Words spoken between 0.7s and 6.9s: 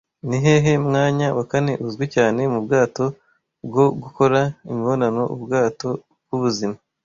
mwanya wa kane uzwi cyane mubwato bwo gukora imibonano Ubwato bwubuzima